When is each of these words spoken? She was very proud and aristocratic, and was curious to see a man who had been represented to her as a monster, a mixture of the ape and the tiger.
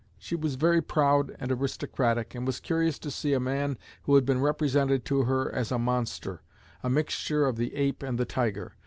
She 0.17 0.35
was 0.35 0.55
very 0.55 0.81
proud 0.81 1.35
and 1.39 1.51
aristocratic, 1.51 2.33
and 2.33 2.43
was 2.47 2.59
curious 2.59 2.97
to 2.97 3.11
see 3.11 3.33
a 3.33 3.39
man 3.39 3.77
who 4.05 4.15
had 4.15 4.25
been 4.25 4.41
represented 4.41 5.05
to 5.05 5.25
her 5.25 5.53
as 5.53 5.71
a 5.71 5.77
monster, 5.77 6.41
a 6.81 6.89
mixture 6.89 7.45
of 7.45 7.55
the 7.55 7.75
ape 7.75 8.01
and 8.01 8.17
the 8.17 8.25
tiger. 8.25 8.73